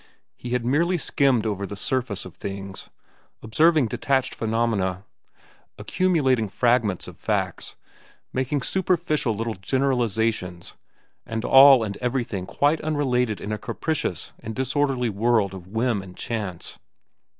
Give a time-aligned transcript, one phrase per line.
[0.35, 2.89] He had merely skimmed over the surface of things,
[3.43, 5.05] observing detached phenomena,
[5.77, 7.75] accumulating fragments of facts,
[8.33, 15.53] making superficial little generalizations—and all and everything quite unrelated in a capricious and disorderly world
[15.53, 16.79] of whim and chance.